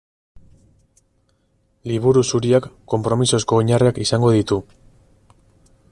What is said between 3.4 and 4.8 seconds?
oinarriak izango ditu.